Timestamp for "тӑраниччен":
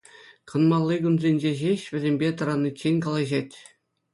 2.41-2.95